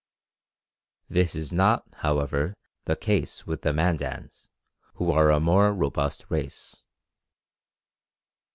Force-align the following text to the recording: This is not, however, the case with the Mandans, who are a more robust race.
This 1.11 1.35
is 1.35 1.53
not, 1.53 1.83
however, 1.97 2.55
the 2.85 2.95
case 2.95 3.45
with 3.45 3.61
the 3.61 3.71
Mandans, 3.71 4.49
who 4.95 5.11
are 5.11 5.29
a 5.29 5.39
more 5.39 5.71
robust 5.75 6.25
race. 6.27 6.81